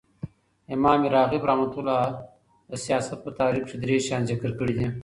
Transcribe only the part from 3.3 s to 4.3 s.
تعریف کښي درې شیان